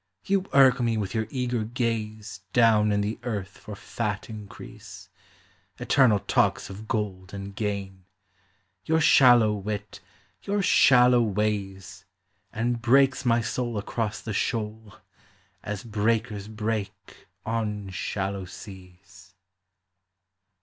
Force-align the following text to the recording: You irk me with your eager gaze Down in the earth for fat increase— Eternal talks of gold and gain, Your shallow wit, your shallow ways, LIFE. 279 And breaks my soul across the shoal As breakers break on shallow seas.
You 0.25 0.47
irk 0.51 0.79
me 0.81 0.97
with 0.97 1.13
your 1.13 1.27
eager 1.29 1.63
gaze 1.63 2.39
Down 2.53 2.91
in 2.91 3.01
the 3.01 3.19
earth 3.21 3.59
for 3.59 3.75
fat 3.75 4.31
increase— 4.31 5.09
Eternal 5.79 6.17
talks 6.21 6.71
of 6.71 6.87
gold 6.87 7.35
and 7.35 7.55
gain, 7.55 8.05
Your 8.83 8.99
shallow 8.99 9.53
wit, 9.53 9.99
your 10.41 10.63
shallow 10.63 11.21
ways, 11.21 12.03
LIFE. 12.49 12.53
279 12.57 12.73
And 12.73 12.81
breaks 12.81 13.25
my 13.25 13.41
soul 13.41 13.77
across 13.77 14.21
the 14.21 14.33
shoal 14.33 14.95
As 15.61 15.83
breakers 15.83 16.47
break 16.47 16.93
on 17.45 17.91
shallow 17.91 18.45
seas. 18.45 19.35